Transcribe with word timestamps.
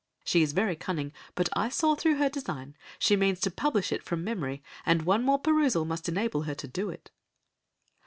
She 0.25 0.41
is 0.41 0.53
very 0.53 0.75
cunning, 0.75 1.13
but 1.35 1.47
I 1.53 1.69
saw 1.69 1.93
through 1.93 2.15
her 2.15 2.27
design, 2.27 2.75
she 2.97 3.15
means 3.15 3.39
to 3.41 3.51
publish 3.51 3.91
it 3.91 4.01
from 4.01 4.23
memory, 4.23 4.63
and 4.83 5.03
one 5.03 5.21
more 5.23 5.37
perusal 5.37 5.85
must 5.85 6.09
enable 6.09 6.41
her 6.41 6.55
to 6.55 6.67
do 6.67 6.89
it." 6.89 7.11